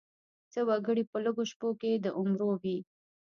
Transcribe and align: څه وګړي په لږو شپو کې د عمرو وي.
څه 0.51 0.59
وګړي 0.67 1.03
په 1.11 1.17
لږو 1.23 1.43
شپو 1.51 1.69
کې 1.81 1.91
د 2.03 2.05
عمرو 2.19 2.49
وي. 2.61 2.77